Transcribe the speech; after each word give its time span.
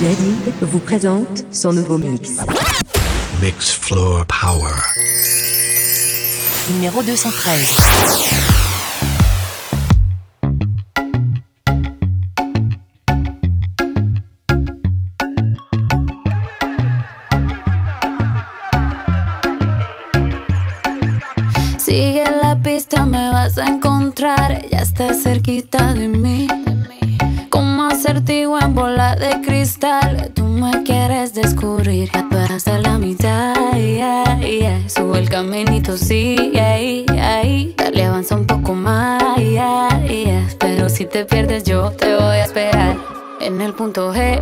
Jadid 0.00 0.54
vous 0.62 0.78
présente 0.78 1.44
son 1.52 1.74
nouveau 1.74 1.98
mix. 1.98 2.38
Mix 3.42 3.72
Floor 3.72 4.24
Power. 4.24 4.72
Numéro 6.72 7.02
213. 7.02 7.76
Sigue 21.76 22.22
la 22.42 22.56
pista, 22.56 23.04
me 23.04 23.32
vas 23.32 23.58
a 23.58 23.66
encontrar. 23.66 24.62
Ya 24.72 24.80
está 24.80 25.12
cerquita 25.12 25.92
de 25.92 26.08
caminito 35.40 35.96
sigue 35.96 36.52
yeah, 36.52 37.42
yeah. 37.42 37.74
Dale, 37.74 38.04
avanza 38.04 38.34
un 38.34 38.46
poco 38.46 38.74
más 38.74 39.38
yeah, 39.38 39.88
Pero 40.58 40.90
si 40.90 41.06
te 41.06 41.24
pierdes 41.24 41.64
yo 41.64 41.90
te 41.92 42.14
voy 42.14 42.36
a 42.36 42.44
esperar. 42.44 42.96
En 43.40 43.60
el 43.62 43.72
punto 43.72 44.12
G. 44.12 44.38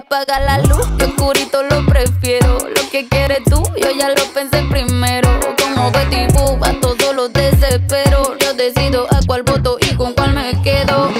Apaga 0.00 0.40
la 0.40 0.58
luz, 0.60 0.86
que 0.96 1.04
oscurito 1.04 1.62
lo 1.62 1.84
prefiero. 1.84 2.56
Lo 2.74 2.90
que 2.90 3.06
quieres 3.06 3.44
tú, 3.44 3.62
yo 3.76 3.90
ya 3.90 4.08
lo 4.08 4.24
pensé 4.32 4.62
primero. 4.70 5.28
Como 5.62 5.90
Betty 5.90 6.32
Boop, 6.32 6.64
a 6.64 6.72
todos 6.80 7.14
los 7.14 7.30
desespero. 7.34 8.34
Yo 8.38 8.54
decido 8.54 9.06
a 9.10 9.20
cuál 9.26 9.42
voto 9.42 9.76
y 9.78 9.94
con 9.96 10.14
cuál 10.14 10.32
me 10.32 10.52
quedo. 10.62 11.10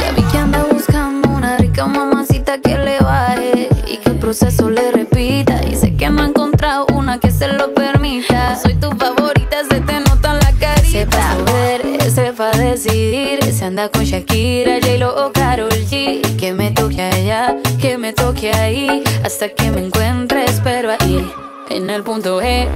Ya 0.00 0.12
vi 0.16 0.22
que 0.22 0.38
anda 0.38 0.64
buscando 0.70 1.28
una 1.28 1.58
rica 1.58 1.84
mamacita 1.86 2.58
que 2.62 2.78
le 2.78 2.98
baje 3.00 3.68
y 3.86 3.98
que 3.98 4.08
el 4.08 4.18
proceso 4.18 4.70
le 4.70 4.90
repita. 4.90 5.60
Y 5.62 5.76
sé 5.76 5.94
que 5.94 6.08
no 6.08 6.22
ha 6.22 6.26
encontrado 6.26 6.86
una 6.94 7.20
que 7.20 7.30
se 7.30 7.48
lo 7.48 7.74
permita. 7.74 8.56
Soy 8.56 8.72
tu 8.76 8.90
favorita, 8.92 9.58
se 9.68 9.82
te 9.82 10.00
nota 10.00 10.32
en 10.32 10.38
la 10.38 10.52
carita. 10.58 10.88
Sepa 10.88 11.36
ver, 11.52 12.10
sepa 12.10 12.52
decidir. 12.52 13.44
Se 13.52 13.66
anda 13.66 13.90
con 13.90 14.02
Shakira, 14.04 14.80
J-Lo 14.80 15.26
o 15.26 15.30
Karol 15.30 15.68
G. 15.90 16.22
Que 16.38 16.54
me 16.54 16.70
toque 16.70 17.02
allá 17.02 17.54
que 17.84 17.98
me 17.98 18.14
toque 18.14 18.50
ahí, 18.50 19.04
hasta 19.22 19.50
que 19.50 19.70
me 19.70 19.84
encuentre, 19.84 20.46
espero 20.46 20.90
ahí, 20.98 21.30
en 21.68 21.90
el 21.90 22.02
punto 22.02 22.40
E. 22.40 22.66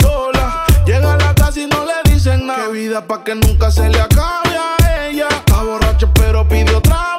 sola. 0.00 0.64
Llega 0.84 1.14
a 1.14 1.16
la 1.16 1.34
casa 1.34 1.60
y 1.60 1.66
no 1.66 1.84
le 1.84 2.10
dicen 2.10 2.46
nada. 2.46 2.66
Qué 2.66 2.72
vida 2.72 3.06
pa' 3.06 3.24
que 3.24 3.34
nunca 3.34 3.70
se 3.70 3.88
le 3.88 4.00
acabe 4.00 4.56
a 4.56 5.08
ella. 5.08 5.28
Está 5.28 5.62
borracha, 5.62 6.06
pero 6.14 6.46
pide 6.46 6.74
otra 6.74 7.15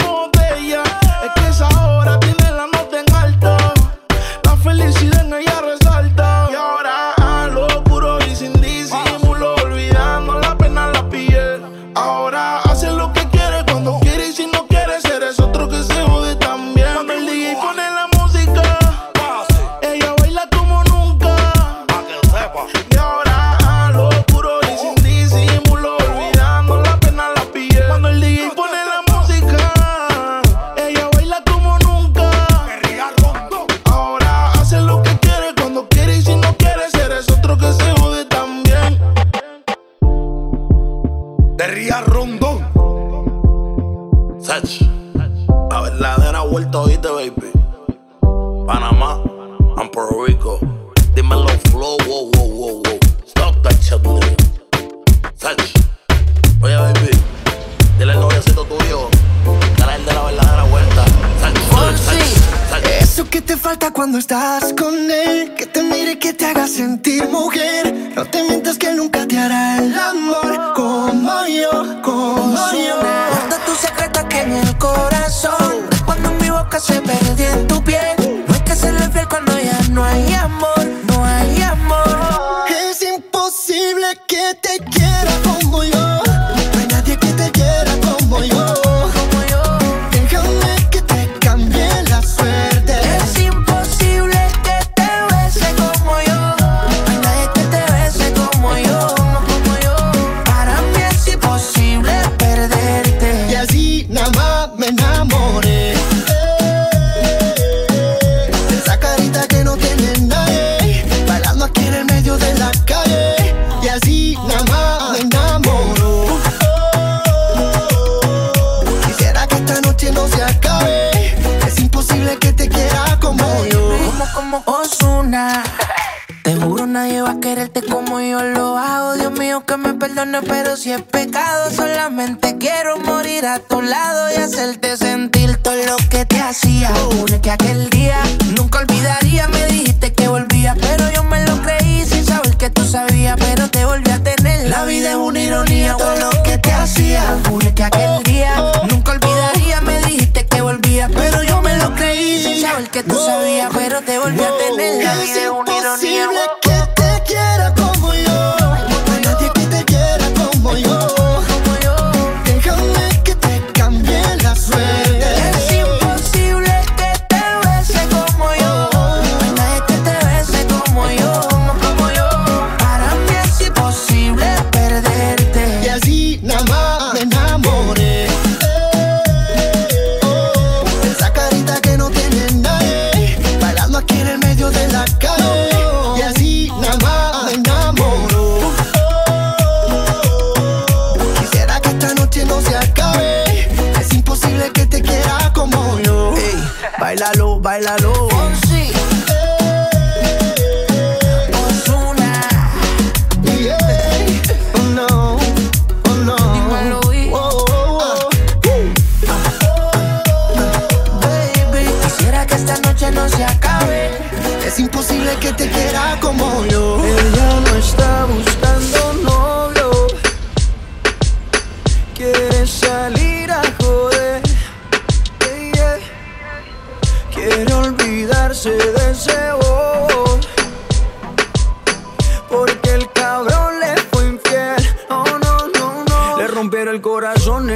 pero 130.46 130.78
si 130.78 130.92
es 130.92 131.02
pecado, 131.02 131.72
solamente 131.72 132.58
quiero 132.58 132.98
morir 132.98 133.46
a 133.46 133.60
tu 133.60 133.82
lado 133.82 134.30
y 134.32 134.36
hacerte 134.36 134.98
sentir 134.98 135.58
todo 135.58 135.76
lo 135.86 135.96
que 136.10 136.26
te 136.26 136.40
hacía. 136.40 136.92
Jure 137.12 137.40
que 137.42 137.52
aquel 137.52 137.90
día 137.90 138.20
nunca 138.56 138.80
olvidaría, 138.80 139.48
me 139.48 139.66
dijiste 139.68 140.14
que 140.14 140.28
volvía, 140.28 140.76
pero 140.80 141.10
yo 141.12 141.24
me 141.24 141.44
lo 141.46 141.62
creí 141.62 142.06
sin 142.06 142.26
saber 142.26 142.58
que 142.58 142.70
tú 142.70 142.84
sabías, 142.86 143.36
pero 143.38 143.70
te 143.70 143.86
volví 143.86 144.12
a 144.12 144.22
tener. 144.22 144.70
La 144.70 144.84
vida 144.86 145.12
es 145.12 145.16
una 145.16 145.40
ironía, 145.40 145.96
todo 145.98 146.16
lo 146.18 146.44
que 146.44 146.58
te 146.58 146.74
hacía. 146.74 147.40
Jure 147.48 147.74
que 147.74 147.84
aquel 147.84 148.24
día 148.24 148.56
nunca 148.90 149.14
olvidaría, 149.14 149.82
me 149.82 150.00
dijiste 150.02 150.46
que 150.46 150.62
volvía, 150.62 151.10
pero 151.10 151.42
yo 151.44 151.62
me 151.62 151.78
lo 151.78 151.96
creí 151.96 152.44
sin 152.44 152.62
saber 152.62 152.90
que 152.90 153.04
tú 153.04 153.16
sabías, 153.16 153.72
pero 153.74 154.02
te 154.02 154.20
volví 154.20 154.42
a 154.42 154.52
tener. 154.58 155.04
La 155.04 155.16
vida 155.16 155.44
es 155.44 155.50
una 155.50 155.78
ironía. 155.78 156.67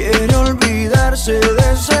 Quiere 0.00 0.34
olvidarse 0.34 1.32
de 1.32 1.72
ese 1.72 2.00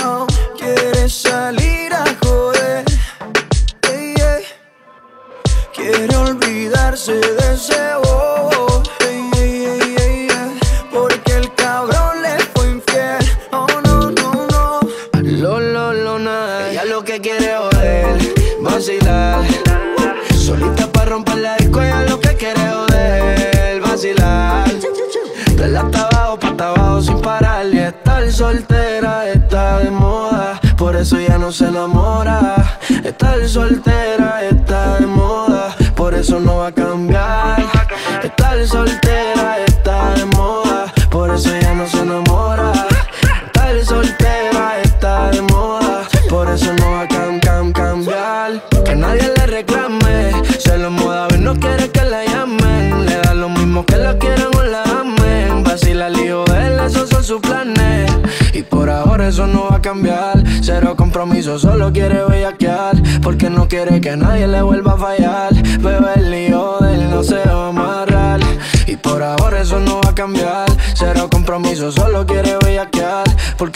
se 31.51 31.65
enamora. 31.65 32.79
Estar 33.03 33.47
soltera 33.47 34.10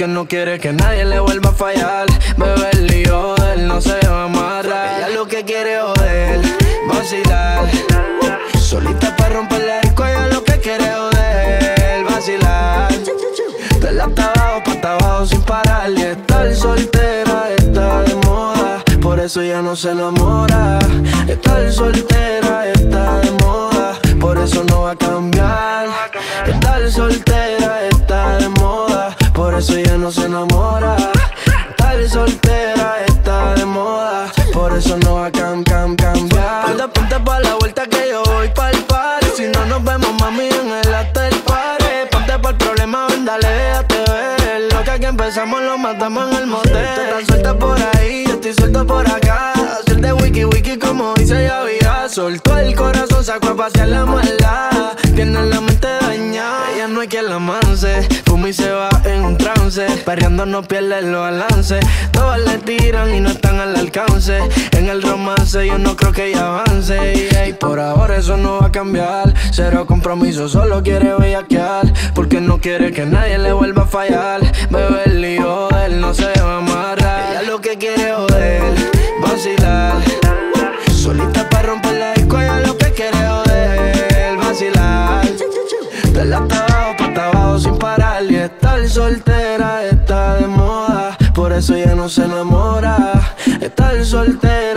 No 0.07 0.27
quiere 0.27 0.59
que 0.59 0.71
nadie 0.71 1.03
le 1.03 1.19
vuelva 1.19 1.50
a 1.50 1.53
fallar. 1.53 2.05
Lío 2.79 3.33
de 3.35 3.53
él 3.53 3.67
no 3.67 3.81
se 3.81 3.97
va 4.07 4.21
a 4.21 4.24
amarrar. 4.25 5.00
Ella 5.00 5.09
lo 5.09 5.27
que 5.27 5.43
quiere 5.43 5.79
joder, 5.79 6.41
vacilar. 6.88 7.65
Solita 8.59 9.15
para 9.15 9.35
romper 9.35 9.63
la 9.63 9.79
disco, 9.81 10.05
ella 10.05 10.27
lo 10.27 10.43
que 10.43 10.59
quiere 10.59 10.85
joder, 10.93 12.03
vacilar. 12.03 12.93
De 13.81 13.91
la 13.93 14.03
abajo, 14.03 14.63
pa' 14.79 14.93
abajo 14.93 15.25
sin 15.25 15.41
parar 15.41 15.89
Y 15.89 16.01
estar 16.01 16.53
soltera 16.53 17.50
está 17.57 18.03
de 18.03 18.15
moda 18.27 18.83
Por 19.01 19.19
eso 19.19 19.41
ya 19.41 19.62
no 19.62 19.75
se 19.75 19.91
enamora 19.91 20.79
Estar 21.27 21.71
soltera 21.71 22.67
está 22.71 23.19
de 23.19 23.31
moda 23.43 24.00
Por 24.19 24.38
eso 24.38 24.63
no 24.65 24.83
va 24.83 24.91
a 24.91 24.95
cambiar 24.95 25.88
Estar 26.47 26.91
soltera 26.91 27.25
Por 29.55 29.62
eso 29.62 29.79
ya 29.79 29.97
no 29.97 30.12
se 30.12 30.25
enamora. 30.25 30.97
Estar 31.69 32.09
soltera 32.09 33.05
está 33.07 33.55
de 33.55 33.63
moda. 33.63 34.29
Por 34.51 34.74
eso 34.77 34.97
no 34.97 35.15
va 35.15 35.27
a 35.27 35.31
cam, 35.31 35.63
cam, 35.63 35.95
cambiar. 35.95 36.75
Ponte, 36.93 37.17
pa' 37.21 37.39
la 37.39 37.55
vuelta 37.55 37.88
que 37.88 38.09
yo 38.09 38.21
voy 38.25 38.50
pa'l 38.50 38.75
party. 38.83 39.27
Si 39.38 39.47
no 39.47 39.65
nos 39.67 39.81
vemos 39.81 40.13
mami 40.19 40.50
en 40.50 40.71
el 40.74 40.93
after 40.93 41.33
party. 41.45 41.85
Ponte 42.12 42.38
por 42.38 42.57
problema, 42.57 43.07
ven, 43.07 43.24
dale, 43.24 43.47
déjate 43.47 43.95
ver. 44.12 44.74
Lo 44.74 44.83
que 44.83 44.91
aquí 44.91 45.05
empezamos 45.05 45.62
lo 45.62 45.77
matamos 45.77 46.31
en 46.31 46.38
el 46.38 46.47
motel. 46.47 46.88
Tú 46.95 47.01
estás 47.01 47.25
suelta 47.25 47.57
por 47.57 47.77
ahí, 47.95 48.25
yo 48.27 48.33
estoy 48.33 48.53
suelto 48.55 48.85
por 48.85 49.09
acá. 49.09 49.53
Hacer 49.79 50.01
de 50.01 50.12
wiki 50.12 50.43
wiki 50.43 50.77
como 50.77 51.13
dice 51.13 51.45
ya 51.45 51.63
vida 51.63 52.09
Soltó 52.09 52.59
el 52.59 52.75
corazón, 52.75 53.24
sacó 53.24 53.51
a 53.51 53.55
pasear 53.55 53.88
la 53.88 54.05
maldad 54.05 54.75
Fuma 58.25 58.50
y 58.50 58.53
se 58.53 58.72
va 58.72 58.89
en 59.03 59.25
un 59.25 59.38
trance 59.38 59.86
Perreando 60.05 60.46
no 60.46 60.63
pierde 60.63 61.01
los 61.01 61.20
balances 61.20 61.86
Todas 62.15 62.39
le 62.39 62.58
tiran 62.60 63.13
y 63.13 63.20
no 63.20 63.29
están 63.29 63.60
al 63.60 63.75
alcance. 63.75 64.39
En 64.72 64.88
el 64.88 65.01
romance 65.01 65.67
yo 65.67 65.77
no 65.77 65.98
creo 65.98 66.13
que 66.13 66.27
ella 66.27 66.60
avance. 66.60 67.29
Y 67.50 67.53
por 67.53 67.77
ahora 67.79 68.15
eso 68.15 68.38
no 68.38 68.60
va 68.62 68.67
a 68.67 68.72
cambiar. 68.72 69.34
Cero 69.51 69.86
compromiso, 69.86 70.48
solo 70.48 70.82
quiere 70.82 71.13
bellaquear. 71.13 71.91
Porque 72.13 72.39
no 72.39 72.60
quiere 72.62 72.94
que 72.94 73.05
nadie 73.05 73.38
le 73.38 73.51
vuelva 73.51 73.84
a 73.84 73.88
fallar. 73.88 74.41
Bebé, 74.70 75.03
el 75.08 75.22
lío 75.22 75.70
él 75.86 76.00
no 76.00 76.13
se 76.13 76.32
va 76.39 76.55
a 76.55 76.58
amarrar. 76.60 77.32
Ella 77.32 77.41
lo 77.41 77.60
que 77.60 77.77
quiere 77.77 78.13
joder, 78.13 78.62
vacilar. 79.22 79.96
Solita 80.94 81.44
eso 91.65 91.75
ya 91.75 91.95
no 91.95 92.07
se 92.07 92.24
enamora. 92.24 93.36
Estar 93.60 94.05
soltera 94.05 94.75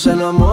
se 0.00 0.12
enamora. 0.12 0.49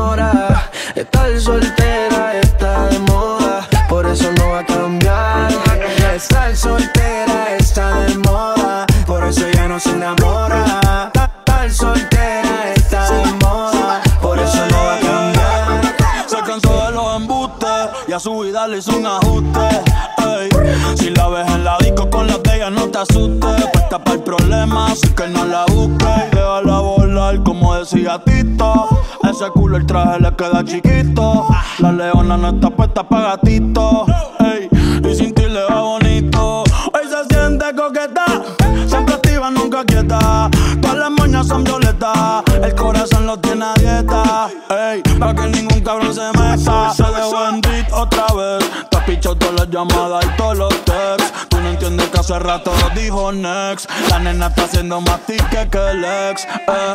Que 56.46 56.54
el 56.54 56.87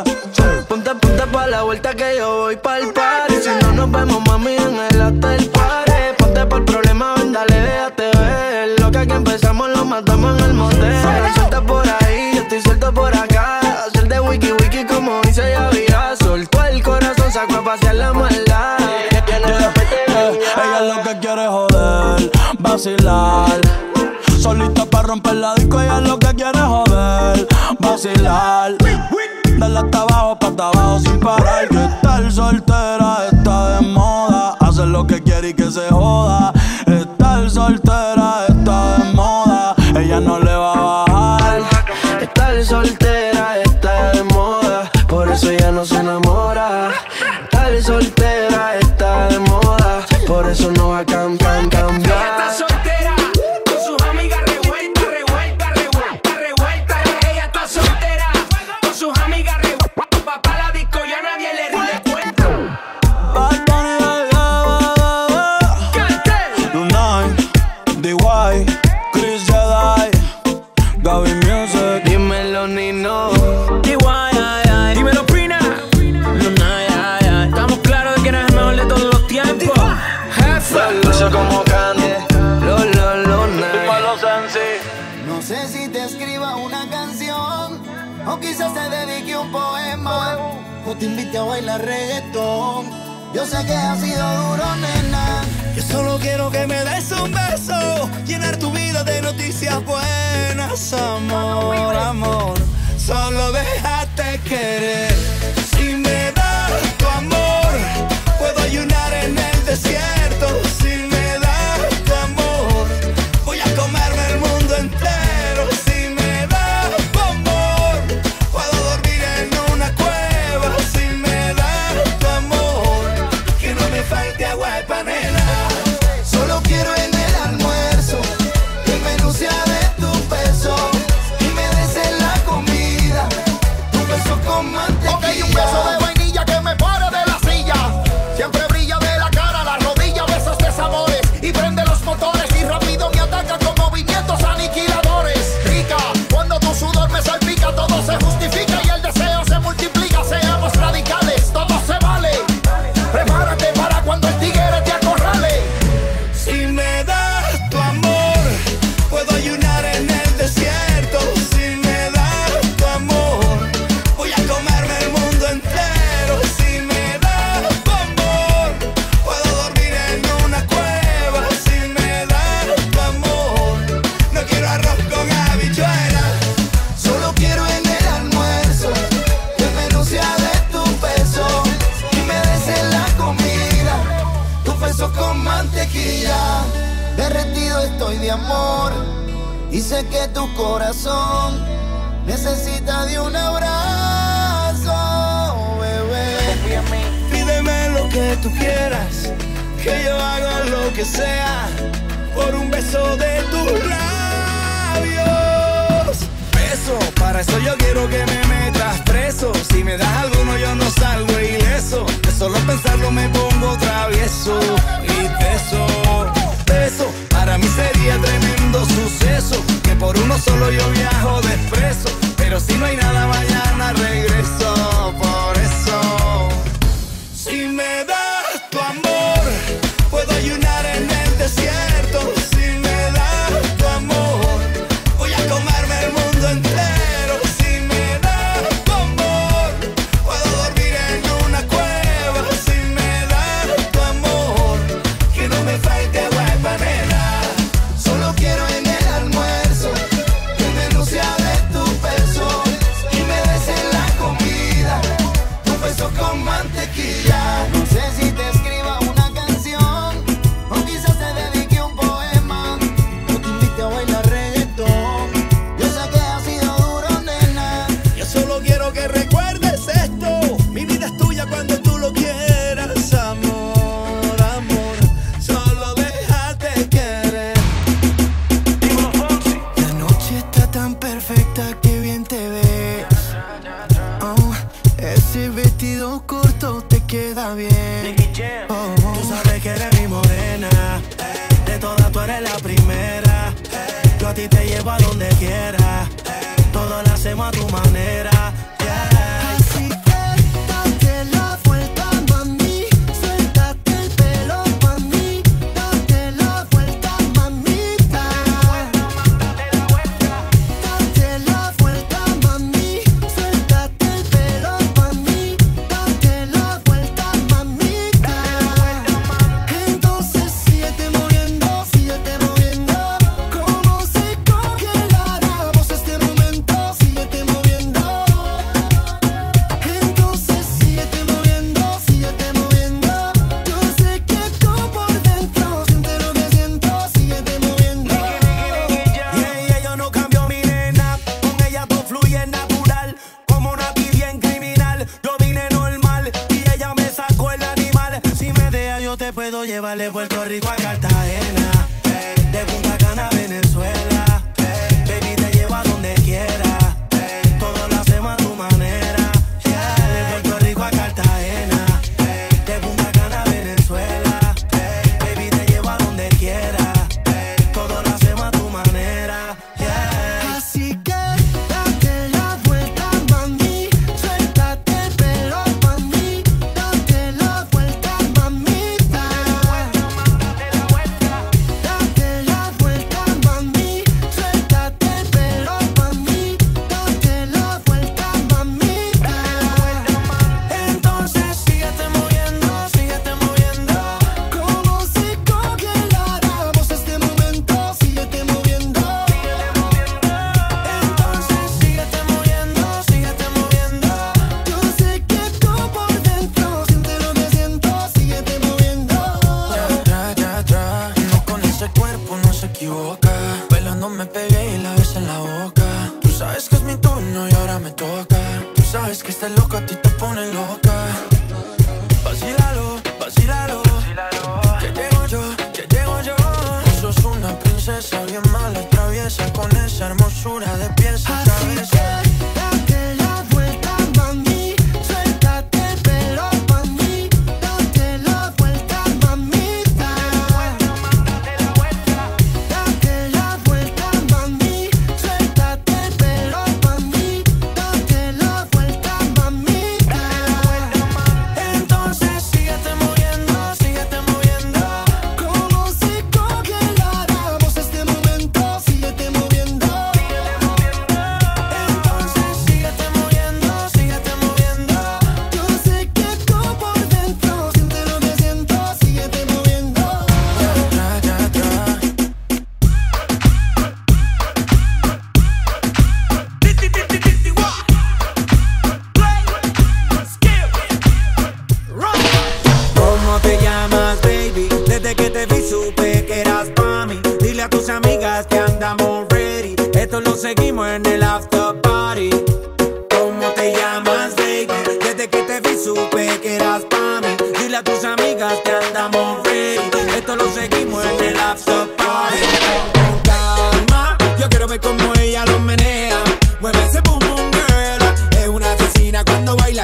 y 35.43 35.53
que 35.53 35.69
se 35.69 35.89
joda. 35.89 36.52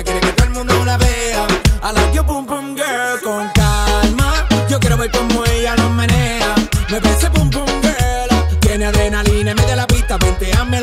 Quiere 0.10 0.26
que 0.26 0.34
todo 0.34 0.48
el 0.48 0.54
mundo 0.54 0.86
la 0.86 0.98
vea. 0.98 1.48
I 1.84 1.92
like 1.94 2.14
your 2.14 2.26
boom 2.26 2.46
boom 2.46 2.76
girl. 2.76 3.20
Con 3.24 3.50
calma, 3.54 4.48
yo 4.70 4.80
quiero 4.80 4.98
ver 4.98 5.12
cómo 5.12 5.46
ella 5.46 5.76
lo 5.76 5.90
menea. 5.90 6.56
Mueve 6.90 7.10
ese 7.12 7.30
boom 7.30 7.50
boom 7.50 7.70
girl. 7.82 8.60
Tiene 8.60 8.86
adrenalina, 8.86 9.54
mete 9.54 9.76
la 9.76 9.86
pista, 9.86 10.18
venteame 10.18 10.82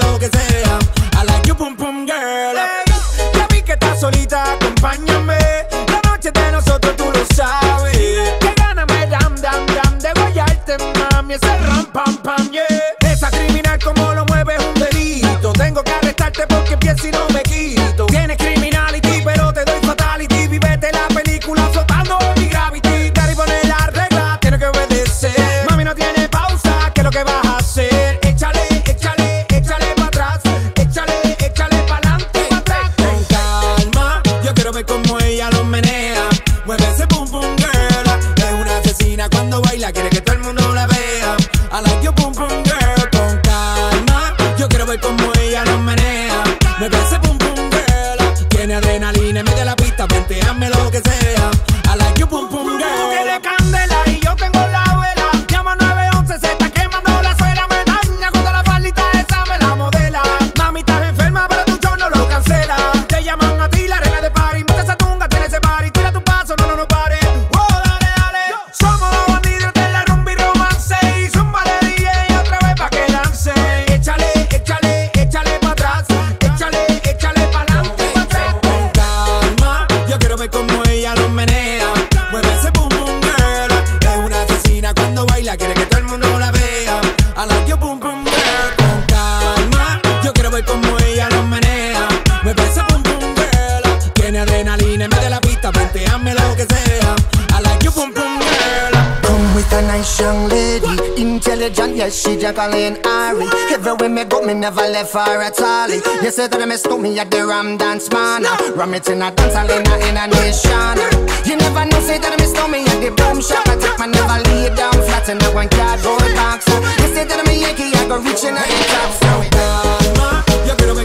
Jacqueline 102.56 102.96
Ari. 103.04 103.44
Everywhere 103.70 104.08
me 104.08 104.24
go, 104.24 104.40
me 104.40 104.54
never 104.54 104.80
left 104.80 105.12
her 105.12 105.42
at 105.42 105.60
all. 105.60 105.90
You 105.90 106.30
say 106.30 106.48
that 106.48 106.66
me 106.66 106.76
stole 106.76 106.96
me 106.96 107.18
at 107.18 107.30
the 107.30 107.44
Ram 107.44 107.76
Dance 107.76 108.10
Man. 108.10 108.44
Ram 108.74 108.94
it 108.94 109.06
in 109.10 109.20
a 109.20 109.30
dance 109.30 109.52
hall 109.52 109.68
in 109.68 109.84
a, 109.84 109.94
in 110.08 110.16
a 110.16 110.24
nation. 110.24 110.96
You 111.44 111.60
never 111.60 111.84
know, 111.84 112.00
say 112.00 112.16
that 112.16 112.32
me 112.40 112.46
stole 112.48 112.68
me 112.72 112.80
at 112.88 112.96
the 113.04 113.12
boom 113.12 113.44
shop. 113.44 113.68
I 113.68 113.76
take 113.76 113.98
my 114.00 114.06
never 114.08 114.40
lay 114.48 114.72
down 114.74 114.96
flat 115.04 115.28
in 115.28 115.36
a 115.36 115.48
one 115.52 115.68
cardboard 115.68 116.32
box. 116.32 116.64
You 117.04 117.12
say 117.12 117.28
that 117.28 117.44
me 117.44 117.60
Yankee, 117.60 117.92
I 117.92 118.08
go 118.08 118.16
reaching 118.24 118.56
a 118.56 118.64
top. 118.88 119.12
So 119.20 119.32
calma, 119.52 120.40
yo 120.64 120.72
quiero 120.80 120.94
ver 120.96 121.04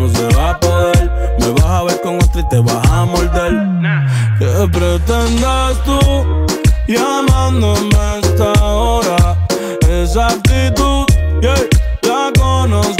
No 0.00 0.08
se 0.08 0.34
va 0.34 0.52
a 0.52 0.58
poder, 0.58 1.36
me 1.40 1.50
vas 1.50 1.64
a 1.66 1.82
ver 1.82 2.00
con 2.00 2.16
otra 2.16 2.40
y 2.40 2.48
te 2.48 2.58
vas 2.60 2.90
a 2.90 3.04
morder. 3.04 3.52
¿Qué 4.38 4.68
pretendes 4.72 5.84
tú 5.84 6.46
llamándome 6.88 7.94
a 7.98 8.16
esta 8.16 8.64
hora? 8.64 9.36
Esa 9.90 10.28
actitud, 10.28 11.04
yeah, 11.42 11.54
la 12.04 12.32
conozco 12.40 12.99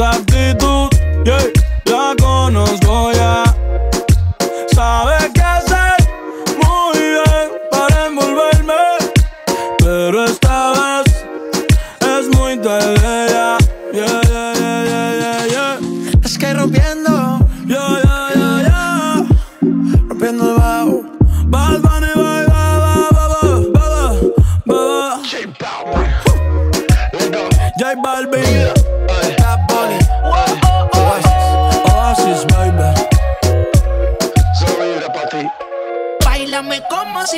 I've 0.00 0.24
dedo, 0.26 0.88
yeah. 1.24 1.67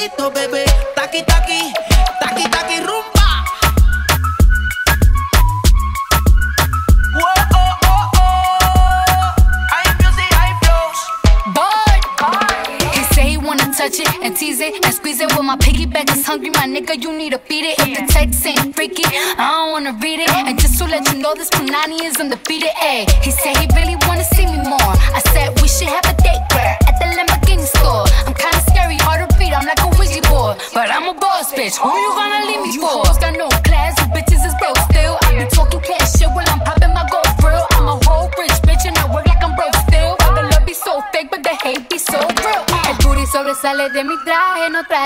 pasito, 0.00 0.30
bebé. 0.30 0.64
Taki, 0.94 1.22
taki. 1.24 1.79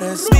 Dile 0.00 0.16
que 0.16 0.39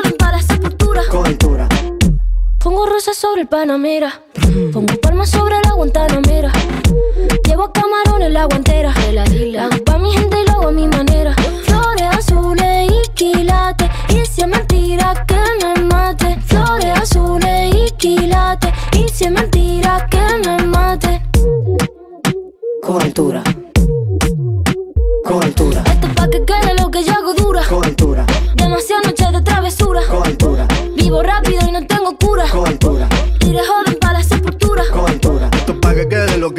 rosas 2.91 3.15
sobre 3.15 3.41
el 3.41 3.47
Panamera. 3.47 4.21
Pongo 4.73 4.93
palmas 5.01 5.29
sobre 5.29 5.55
la 5.63 5.71
Guantanamera. 5.73 6.51
Llevo 7.47 7.71
camarones 7.71 8.31
la 8.31 8.45
guantera. 8.45 8.93
La 9.11 9.23
hago 9.65 9.83
pa' 9.85 9.97
mi 9.97 10.11
gente 10.11 10.37
y 10.41 10.45
lo 10.45 10.53
hago 10.53 10.67
a 10.67 10.71
mi 10.71 10.87
manera. 10.87 11.33
Flores 11.63 12.09
azules 12.11 12.91
y 12.91 13.09
quilates. 13.13 13.89
Y 14.09 14.25
si 14.25 14.41
es 14.41 14.47
mentira 14.47 15.25
que 15.25 15.39
me 15.61 15.83
mate. 15.85 16.37
Flores 16.45 16.99
azules 16.99 17.73
y 17.73 17.91
quilates. 17.91 18.71
Y 18.93 19.07
si 19.07 19.25
es 19.25 19.31
mentira 19.31 20.07
que 20.09 20.21
me 20.45 20.57
mate. 20.65 21.21
Con 22.81 23.01
altura. 23.01 23.41
Con 25.23 25.43
altura. 25.43 25.83
Esto 25.85 26.07
es 26.07 26.13
pa' 26.13 26.29
que 26.29 26.43
quede 26.43 26.75
lo 26.77 26.91
que 26.91 27.03
yo 27.03 27.13
hago 27.13 27.40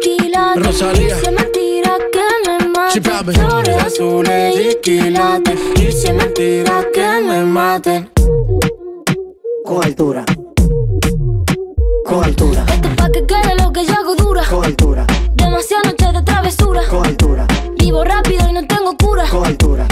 quilates. 0.00 0.66
Rosalía. 0.66 1.16
Es 1.16 1.32
mentira 1.32 1.96
que 2.12 2.26
me 2.46 2.68
mate. 2.68 3.00
Flores 3.32 3.76
azules 3.84 4.56
y 4.56 4.74
quilates. 4.82 5.58
Es 5.76 6.12
mentira 6.12 6.86
que 6.92 7.20
me 7.26 7.44
mate. 7.44 8.08
Con 9.64 9.84
altura. 9.84 10.24
Con 12.04 12.24
altura. 12.24 12.64
Esto 12.68 12.88
es 12.88 12.94
pa' 12.96 13.10
que 13.10 13.26
quede 13.26 13.54
lo 13.62 13.72
que 13.72 13.84
yo 13.84 13.94
hago 13.94 14.14
dura. 14.16 14.42
Con 14.48 14.64
altura. 14.64 15.06
Demasiadas 15.34 15.86
noches 15.86 16.12
de 16.12 16.22
travesura. 16.22 16.82
Con 16.88 17.06
altura. 17.06 17.46
Vivo 17.78 18.04
rápido 18.04 18.48
y 18.48 18.52
no 18.52 18.66
tengo 18.66 18.96
cura. 18.96 19.24
Con 19.30 19.44
altura. 19.44 19.86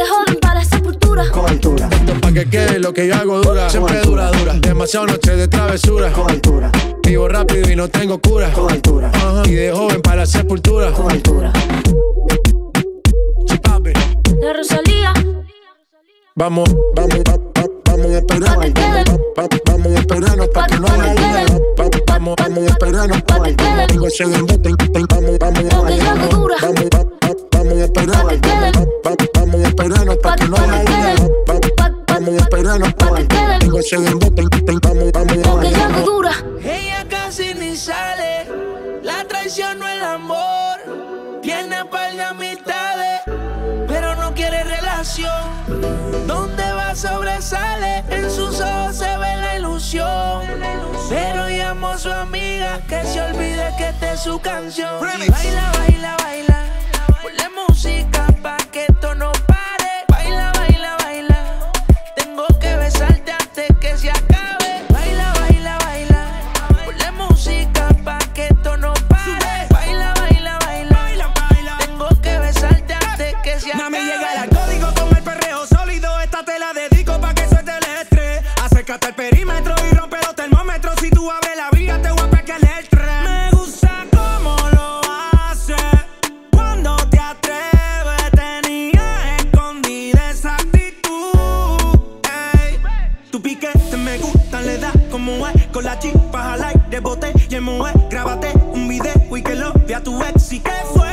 Joven 0.00 0.38
para 0.40 0.54
la 0.54 0.64
sepultura. 0.64 1.30
Con 1.30 1.46
altura. 1.46 1.88
Esto 1.92 2.12
es 2.12 2.18
pa' 2.20 2.32
que 2.32 2.48
quede 2.48 2.78
lo 2.78 2.92
que 2.94 3.06
yo 3.06 3.14
hago 3.14 3.40
dura. 3.42 3.68
Siempre 3.68 4.00
dura, 4.00 4.30
dura. 4.30 4.54
Demasiado 4.54 5.06
noche 5.06 5.36
de 5.36 5.46
travesura. 5.46 6.10
Con 6.10 6.30
altura. 6.30 6.72
Vivo 7.10 7.26
rápido 7.26 7.68
y 7.72 7.74
no 7.74 7.88
tengo 7.88 8.20
cura. 8.20 8.52
Con 8.52 8.70
altura. 8.70 9.10
Y 9.44 9.50
de 9.50 9.72
joven 9.72 10.00
para 10.00 10.18
la 10.18 10.26
sepultura. 10.26 10.92
Con 10.92 11.10
altura. 11.10 11.52
La 14.40 14.52
Rosalía. 14.52 15.12
Vamos, 16.36 16.68
vamos, 16.94 17.18
va- 17.28 17.36
va- 17.36 17.68
vamos 17.84 18.06
a 18.06 18.18
esperar. 18.18 18.56
Vamos 19.66 19.92
a 19.92 19.98
esperarnos 19.98 20.48
pa' 20.50 20.66
que 20.68 20.78
no 20.78 20.86
quede. 20.86 21.14
duda. 21.16 21.60
Va- 21.80 21.90
Vamos, 22.06 22.34
vamos 22.38 22.58
a 22.58 22.66
esperarnos 22.68 23.22
Pa' 23.22 23.42
que 23.42 23.56
quede. 23.56 23.86
Digo, 23.88 24.08
se 24.10 24.26
den 24.26 24.46
bote, 24.46 24.70
ten- 24.92 25.06
Vamos, 25.10 25.38
vamos, 25.40 25.64
dura. 26.30 26.56
Vamos, 26.62 26.84
va- 26.94 27.02
va- 27.02 27.36
vamos 27.50 27.72
a 27.74 27.84
esperar. 27.86 28.22
Pa' 28.22 28.28
que 28.28 28.40
quede. 28.40 28.70
Va- 28.70 29.10
va- 29.10 29.16
Vamos 29.34 29.64
a 29.64 29.68
esperarnos 29.68 30.16
pa' 30.18 30.28
Pa' 30.28 30.36
que 30.36 30.44
no 30.48 30.56
quede. 30.56 31.14
duda. 31.16 31.92
Vamos 32.06 32.34
a 32.34 32.36
esperarnos 32.38 32.94
Pa' 32.94 33.14
que. 33.16 33.26
Digo, 33.64 33.82
se 33.82 33.96
Vamos, 33.96 35.12
vamos, 35.12 36.59
ni 37.40 37.76
sale, 37.76 38.46
la 39.02 39.24
traición 39.24 39.78
no 39.78 39.88
el 39.88 40.02
amor. 40.02 41.40
Tiene 41.42 41.84
par 41.86 42.12
de 42.12 42.22
amistades, 42.22 43.22
pero 43.88 44.14
no 44.16 44.34
quiere 44.34 44.62
relación. 44.62 46.26
Donde 46.26 46.72
va 46.72 46.94
sobresale, 46.94 48.04
en 48.10 48.30
sus 48.30 48.60
ojos 48.60 48.96
se 48.96 49.16
ve 49.16 49.36
la 49.36 49.56
ilusión. 49.56 50.42
Pero 51.08 51.48
llamó 51.48 51.88
a 51.88 51.98
su 51.98 52.12
amiga 52.12 52.80
que 52.86 53.02
se 53.04 53.20
olvide 53.22 53.72
que 53.78 53.88
esta 53.88 54.12
es 54.12 54.20
su 54.20 54.38
canción. 54.40 54.98
Y 54.98 55.30
baila, 55.30 55.72
baila, 55.78 56.16
baila, 56.22 56.64
ponle 57.22 57.48
música 57.66 58.26
pa' 58.42 58.58
que 58.70 58.84
esto 58.86 59.14
no 59.14 59.32
pare. 59.46 59.59
Acércate 78.90 79.06
al 79.06 79.30
perímetro 79.30 79.74
y 79.88 79.94
rompe 79.94 80.16
los 80.26 80.34
termómetros. 80.34 80.94
Si 81.00 81.10
tú 81.10 81.30
abres 81.30 81.56
la 81.56 81.70
vía, 81.70 82.02
te 82.02 82.10
voy 82.10 82.22
a 82.22 82.28
pegar 82.28 82.58
el 82.60 82.88
tren. 82.88 83.22
Me 83.22 83.50
gusta 83.52 84.04
cómo 84.10 84.56
lo 84.72 85.00
hace. 85.32 85.76
Cuando 86.50 86.96
te 87.08 87.20
atreves, 87.20 88.30
tenía 88.32 89.36
escondida 89.36 90.30
esa 90.32 90.56
actitud. 90.56 92.00
Ey. 92.24 92.80
Tu 93.30 93.40
piquete 93.40 93.96
me 93.96 94.18
gusta, 94.18 94.60
le 94.60 94.78
da 94.78 94.92
como 95.08 95.46
es. 95.46 95.66
Con 95.68 95.84
la 95.84 95.96
chispa 95.96 96.54
al 96.54 96.64
aire, 96.64 96.98
bote 96.98 97.32
y 97.48 97.54
en 97.54 97.62
moe. 97.62 97.92
Grábate 98.10 98.52
un 98.72 98.88
video 98.88 99.36
y 99.36 99.40
que 99.40 99.54
lo 99.54 99.72
vea 99.86 100.02
tu 100.02 100.20
ex. 100.20 100.52
¿Y 100.52 100.58
qué 100.58 100.72
fue? 100.92 101.08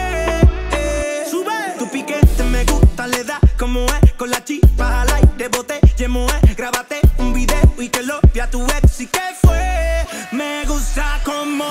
Eh, 0.71 1.25
Sube. 1.30 1.53
Tu 1.78 1.88
piquete 1.91 2.43
me 2.45 2.65
gusta, 2.65 3.05
le 3.05 3.23
da 3.23 3.39
como 3.59 3.86
es. 4.01 4.13
Con 4.13 4.32
la 4.32 4.43
chispa 4.43 5.03
al 5.03 5.13
aire, 5.13 5.47
bote 5.49 5.80
y 5.95 6.03
en 6.03 6.09
moe. 6.09 6.34
Grábate 6.55 6.97
y 7.78 7.89
que 7.89 8.03
lo 8.03 8.19
vea 8.34 8.49
tu 8.49 8.63
ex. 8.63 9.01
¿Y 9.01 9.07
qué 9.07 9.19
fue? 9.41 10.05
Me 10.32 10.65
gusta 10.65 11.19
como 11.23 11.65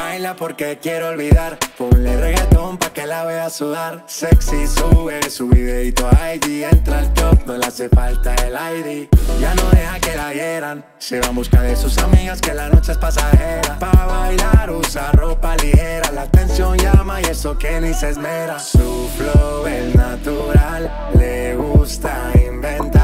Baila 0.00 0.34
porque 0.36 0.78
quiero 0.80 1.08
olvidar. 1.08 1.58
Ponle 1.76 2.16
reggaetón 2.16 2.78
pa' 2.78 2.90
que 2.90 3.06
la 3.06 3.24
vea 3.24 3.50
sudar. 3.50 4.04
Sexy 4.06 4.66
sube 4.66 5.30
su 5.30 5.48
videito 5.48 6.08
a 6.08 6.34
IG. 6.34 6.64
Entra 6.64 7.00
al 7.00 7.12
top, 7.14 7.46
no 7.46 7.56
le 7.56 7.66
hace 7.66 7.88
falta 7.88 8.34
el 8.36 8.54
ID. 8.54 9.08
Ya 9.40 9.54
no 9.54 9.62
deja 9.70 10.00
que 10.00 10.16
la 10.16 10.32
hieran. 10.32 10.84
Se 10.98 11.20
va 11.20 11.28
en 11.28 11.34
busca 11.34 11.62
de 11.62 11.76
sus 11.76 11.98
amigas 11.98 12.40
que 12.40 12.54
la 12.54 12.68
noche 12.68 12.92
es 12.92 12.98
pasajera. 12.98 13.78
Pa' 13.78 14.06
bailar 14.06 14.70
usa 14.70 15.12
ropa 15.12 15.56
ligera. 15.56 16.10
La 16.12 16.22
atención 16.22 16.76
llama 16.78 17.20
y 17.20 17.24
eso 17.24 17.56
que 17.58 17.80
ni 17.80 17.92
se 17.92 18.10
esmera. 18.10 18.58
Su 18.58 19.10
flow 19.16 19.66
es 19.66 19.94
natural. 19.94 21.10
Le 21.18 21.54
gusta 21.56 22.32
inventar. 22.34 23.03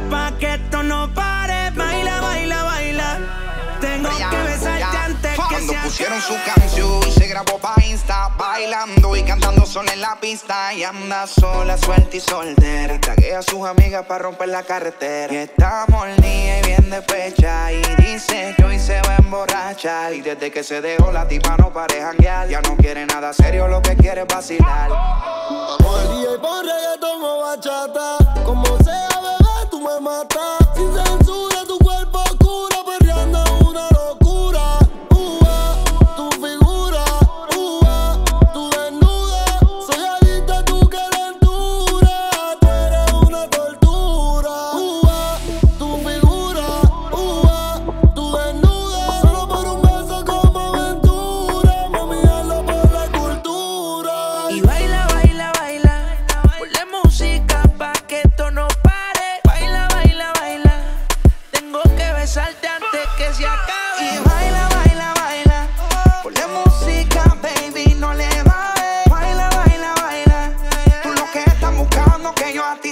su 6.21 6.35
canción. 6.45 7.01
Se 7.11 7.27
grabó 7.27 7.57
pa' 7.57 7.75
Insta, 7.83 8.29
bailando 8.37 9.15
y 9.15 9.23
cantando 9.23 9.65
sola 9.65 9.93
en 9.93 10.01
la 10.01 10.19
pista. 10.19 10.73
Y 10.73 10.83
anda 10.83 11.27
sola, 11.27 11.77
suelta 11.77 12.15
y 12.15 12.19
soltera. 12.19 12.99
Taguea 12.99 13.39
a 13.39 13.41
sus 13.41 13.65
amigas 13.65 14.05
para 14.05 14.23
romper 14.23 14.49
la 14.49 14.63
carretera. 14.63 15.33
Y 15.33 15.37
está 15.37 15.85
molida 15.87 16.59
y 16.59 16.65
bien 16.65 16.89
despecha. 16.89 17.71
Y 17.71 17.81
dice 17.95 18.53
que 18.55 18.63
hoy 18.63 18.79
se 18.79 19.01
va 19.01 19.15
a 19.15 19.17
emborrachar. 19.17 20.13
Y 20.13 20.21
desde 20.21 20.51
que 20.51 20.63
se 20.63 20.81
dejó 20.81 21.11
la 21.11 21.27
tipa 21.27 21.57
no 21.57 21.71
pare 21.73 22.01
janguear. 22.01 22.47
Ya 22.47 22.61
no 22.61 22.75
quiere 22.77 23.05
nada 23.05 23.33
serio, 23.33 23.67
lo 23.67 23.81
que 23.81 23.95
quiere 23.95 24.21
es 24.21 24.27
vacilar. 24.27 24.89
Vamos 24.89 26.17
día 26.17 26.29
y 26.35 26.39
pon 26.39 26.65
reggaetón 26.65 27.23
o 27.23 27.41
bachata. 27.41 28.43
Como 28.45 28.65
sea, 28.83 29.09
bebé, 29.21 29.69
tú 29.69 29.81
me 29.81 29.99
matas. 29.99 30.67
Sin 30.75 30.93
censura, 30.93 31.63
tu 31.67 31.77
cuerpo 31.79 32.19
oscuro, 32.19 32.85
perreando 32.85 33.43
una 33.67 33.87
loca. 33.89 34.20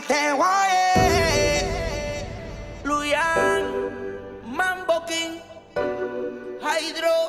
te. 0.01 0.35
Luyan, 2.83 3.63
Mambo 4.45 5.05
King, 5.05 5.39
Hydro. 6.61 7.28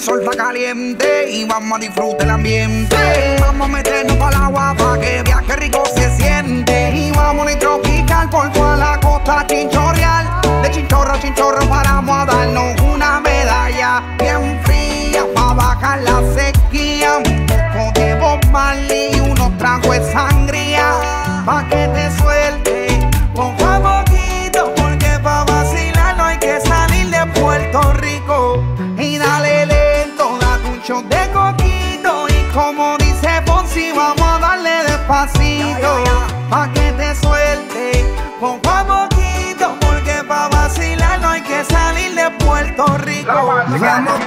Sol 0.00 0.20
está 0.22 0.44
caliente 0.44 1.30
y 1.30 1.44
vamos 1.44 1.76
a 1.76 1.80
disfrutar 1.80 2.22
el 2.22 2.30
ambiente. 2.30 2.96
Vamos 3.38 3.68
a 3.68 3.70
meternos 3.70 4.16
para 4.16 4.36
el 4.36 4.42
agua 4.42 4.74
para 4.76 5.00
que 5.00 5.22
viaje 5.22 5.56
rico 5.56 5.82
se 5.94 6.16
siente. 6.16 6.92
Y 6.94 7.10
vamos 7.10 7.46
a 7.46 7.58
tropical 7.58 8.30
por 8.30 8.50
toda 8.52 8.76
la 8.76 8.98
costa 9.00 9.46
chinchorreal. 9.46 10.26
De 10.62 10.70
chinchorro 10.70 11.12
a 11.12 11.20
chinchorro 11.20 11.68
paramos 11.68 12.16
a 12.16 12.24
darnos 12.24 12.80
una 12.80 13.20
medalla 13.20 14.02
bien 14.18 14.58
fría 14.64 15.26
para 15.34 15.52
bajar 15.52 16.00
la 16.02 16.22
sequía. 16.34 17.18
Un 17.18 17.46
poco 17.46 18.00
de 18.00 18.14
Bob 18.14 18.40
y 19.14 19.20
unos 19.20 19.58
tragos 19.58 19.98
de 19.98 20.12
sangría 20.12 20.94
que 21.68 21.88
te. 21.88 22.00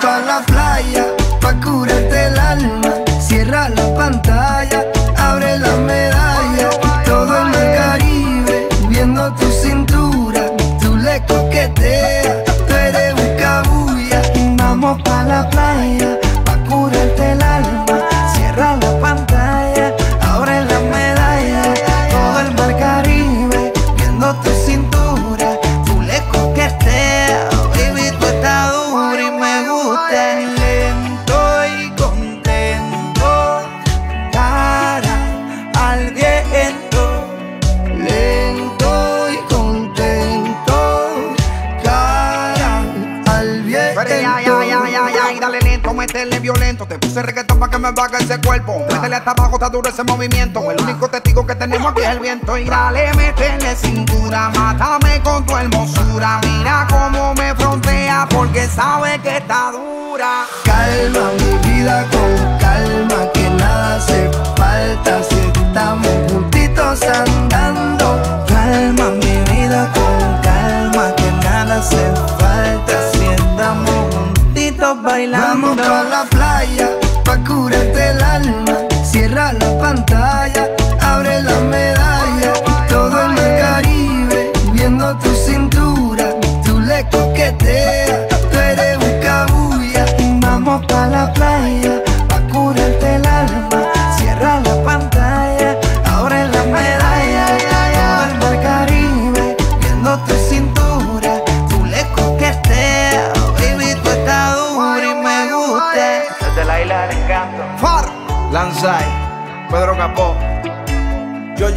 Pa 0.04 0.20
la 0.20 0.39
playa, 0.41 1.12
ese 48.24 48.39
cuerpo. 48.39 48.86
Métele 48.91 49.15
hasta 49.15 49.32
abajo, 49.32 49.55
está 49.55 49.69
duro 49.69 49.89
ese 49.89 50.03
movimiento. 50.03 50.71
El 50.71 50.82
único 50.82 51.09
testigo 51.09 51.45
que 51.45 51.55
tenemos 51.55 51.91
aquí 51.91 52.01
es 52.01 52.07
el 52.07 52.19
viento. 52.19 52.57
Y 52.57 52.65
dale, 52.65 53.13
métele 53.13 53.76
cintura, 53.76 54.49
mátame 54.49 55.21
con 55.21 55.45
tu 55.45 55.55
hermosura. 55.57 56.39